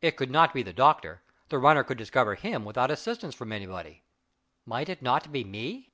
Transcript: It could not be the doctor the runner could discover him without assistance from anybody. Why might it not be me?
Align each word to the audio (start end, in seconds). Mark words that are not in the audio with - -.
It 0.00 0.16
could 0.16 0.32
not 0.32 0.52
be 0.52 0.64
the 0.64 0.72
doctor 0.72 1.22
the 1.48 1.56
runner 1.56 1.84
could 1.84 1.96
discover 1.96 2.34
him 2.34 2.64
without 2.64 2.90
assistance 2.90 3.36
from 3.36 3.52
anybody. 3.52 4.02
Why 4.64 4.78
might 4.80 4.88
it 4.88 5.02
not 5.02 5.30
be 5.30 5.44
me? 5.44 5.92